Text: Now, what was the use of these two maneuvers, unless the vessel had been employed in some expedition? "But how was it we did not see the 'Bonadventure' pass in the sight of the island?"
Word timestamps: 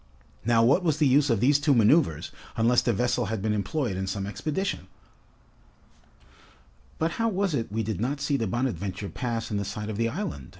Now, 0.43 0.63
what 0.63 0.81
was 0.83 0.97
the 0.97 1.05
use 1.05 1.29
of 1.29 1.41
these 1.41 1.59
two 1.59 1.75
maneuvers, 1.75 2.31
unless 2.57 2.81
the 2.81 2.91
vessel 2.91 3.25
had 3.27 3.39
been 3.43 3.53
employed 3.53 3.95
in 3.97 4.07
some 4.07 4.25
expedition? 4.25 4.87
"But 6.97 7.11
how 7.21 7.29
was 7.29 7.53
it 7.53 7.71
we 7.71 7.83
did 7.83 8.01
not 8.01 8.19
see 8.19 8.35
the 8.35 8.47
'Bonadventure' 8.47 9.09
pass 9.09 9.51
in 9.51 9.57
the 9.57 9.63
sight 9.63 9.91
of 9.91 9.97
the 9.97 10.09
island?" 10.09 10.49